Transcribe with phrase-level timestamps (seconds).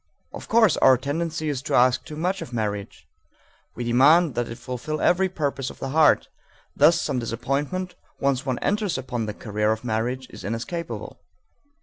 [0.33, 3.07] Of course our tendency is to ask too much of marriage.
[3.75, 6.27] We demand that it fulfill every purpose of the heart;
[6.75, 11.19] thus some disappointment, once one enters upon the career of marriage, is inescapable.